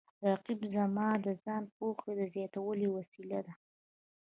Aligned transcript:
رقیب 0.29 0.61
زما 0.75 1.07
د 1.25 1.27
ځان 1.43 1.63
پوهې 1.75 2.11
د 2.19 2.21
زیاتولو 2.33 2.87
وسیله 2.97 3.39
ده 3.45 3.53